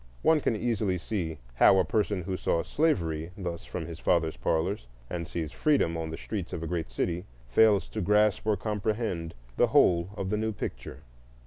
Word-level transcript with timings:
One 0.23 0.41
can 0.41 0.55
easily 0.55 0.97
see 0.97 1.37
how 1.53 1.77
a 1.77 1.85
person 1.85 2.23
who 2.23 2.35
saw 2.35 2.63
slavery 2.63 3.29
thus 3.37 3.65
from 3.65 3.85
his 3.85 3.99
father's 3.99 4.35
parlors, 4.35 4.87
and 5.11 5.27
sees 5.27 5.51
freedom 5.51 5.95
on 5.95 6.09
the 6.09 6.17
streets 6.17 6.53
of 6.53 6.63
a 6.63 6.67
great 6.67 6.89
city, 6.89 7.25
fails 7.49 7.87
to 7.89 8.01
grasp 8.01 8.47
or 8.47 8.57
comprehend 8.57 9.35
the 9.57 9.67
whole 9.67 10.09
of 10.17 10.31
the 10.31 10.37
new 10.37 10.53
picture. 10.53 11.01